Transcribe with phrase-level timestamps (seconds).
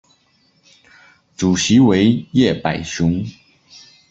[1.37, 3.23] 主席为叶柏雄。